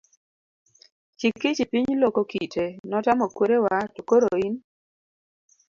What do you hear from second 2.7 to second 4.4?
,notamo kwerewa, to koro